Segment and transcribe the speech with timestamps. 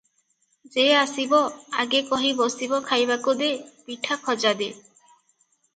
[0.75, 1.41] ଯେ ଆସିବ,
[1.83, 3.53] ଆଗେ କହି ବସିବ ଖାଇବାକୁ ଦେ,
[3.91, 4.73] ପିଠା ଖଜା ଦେ।